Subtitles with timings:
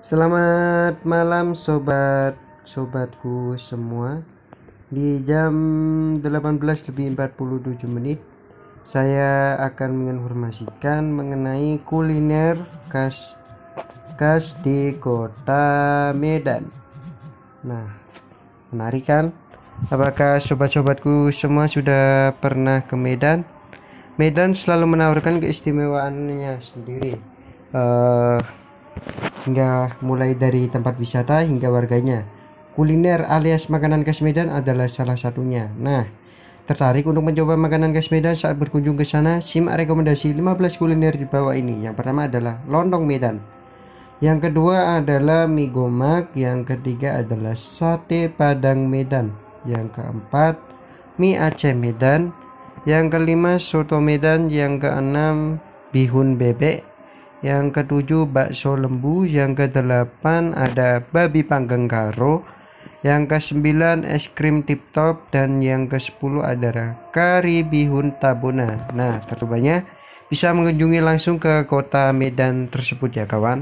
[0.00, 2.32] Selamat malam sobat
[2.64, 4.24] sobatku semua.
[4.88, 5.52] Di jam
[6.24, 6.56] 18
[6.88, 8.16] lebih 47 menit
[8.80, 12.56] saya akan menginformasikan mengenai kuliner
[12.88, 13.36] khas
[14.16, 16.72] khas di kota Medan.
[17.60, 17.92] Nah,
[18.72, 19.36] menarik kan?
[19.92, 23.44] Apakah sobat-sobatku semua sudah pernah ke Medan?
[24.16, 27.20] Medan selalu menawarkan keistimewaannya sendiri.
[27.76, 28.40] Uh,
[29.44, 32.26] hingga mulai dari tempat wisata hingga warganya.
[32.76, 35.68] Kuliner alias makanan khas Medan adalah salah satunya.
[35.74, 36.06] Nah,
[36.64, 39.42] tertarik untuk mencoba makanan khas Medan saat berkunjung ke sana?
[39.42, 41.82] Simak rekomendasi 15 kuliner di bawah ini.
[41.84, 43.42] Yang pertama adalah lontong Medan.
[44.20, 49.32] Yang kedua adalah mie gomak, yang ketiga adalah sate Padang Medan.
[49.64, 50.60] Yang keempat,
[51.16, 52.36] mie Aceh Medan.
[52.84, 54.52] Yang kelima, soto Medan.
[54.52, 55.56] Yang keenam,
[55.90, 56.89] bihun bebek
[57.40, 62.46] yang ketujuh bakso lembu, yang kedelapan ada babi panggang karo,
[63.02, 68.86] yang kesembilan es krim tip top dan yang ke sepuluh adalah kari bihun tabuna.
[68.92, 69.88] Nah, terbanyak
[70.30, 73.58] bisa mengunjungi langsung ke kota Medan tersebut ya kawan.